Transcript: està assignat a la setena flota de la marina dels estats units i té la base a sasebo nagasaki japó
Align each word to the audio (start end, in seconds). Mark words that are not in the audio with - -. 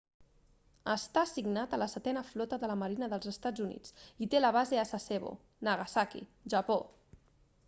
està 0.93 1.21
assignat 1.27 1.75
a 1.75 1.79
la 1.81 1.87
setena 1.91 2.23
flota 2.29 2.59
de 2.63 2.71
la 2.71 2.79
marina 2.85 3.11
dels 3.13 3.29
estats 3.35 3.65
units 3.67 3.95
i 4.27 4.31
té 4.33 4.43
la 4.43 4.53
base 4.59 4.81
a 4.87 4.87
sasebo 4.95 5.35
nagasaki 5.69 6.25
japó 6.57 6.81